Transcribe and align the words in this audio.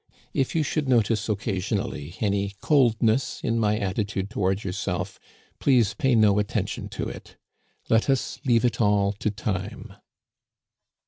If 0.33 0.55
you 0.55 0.63
should 0.63 0.89
notice 0.89 1.29
occasionally 1.29 2.15
any 2.21 2.55
coldness 2.59 3.39
in 3.43 3.59
my 3.59 3.77
attitude 3.77 4.31
toward 4.31 4.63
yourself, 4.63 5.19
please 5.59 5.93
pay 5.93 6.15
no 6.15 6.39
attention 6.39 6.89
to 6.89 7.07
it. 7.07 7.37
Let 7.87 8.09
us 8.09 8.39
leave 8.43 8.65
it 8.65 8.81
all 8.81 9.11
to 9.19 9.29
time." 9.29 9.93